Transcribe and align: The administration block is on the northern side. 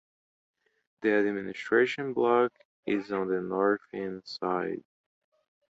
The 1.03 1.13
administration 1.13 2.13
block 2.13 2.51
is 2.87 3.11
on 3.11 3.27
the 3.27 3.39
northern 3.39 4.23
side. 4.25 4.83